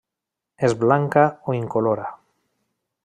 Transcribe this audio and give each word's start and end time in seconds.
És 0.67 0.73
blanca 0.83 1.25
o 1.45 1.55
incolora. 1.59 2.09